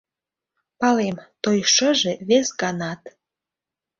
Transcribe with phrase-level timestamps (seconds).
[0.79, 3.01] Палем, той шыже вес ганат